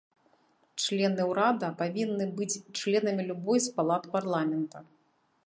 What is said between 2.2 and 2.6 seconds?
быць